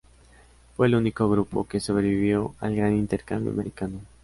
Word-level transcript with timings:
Fue 0.75 0.87
el 0.87 0.95
único 0.95 1.29
grupo 1.29 1.67
que 1.67 1.79
sobrevivió 1.79 2.55
al 2.59 2.75
gran 2.75 2.95
intercambio 2.95 3.51
americano. 3.51 4.01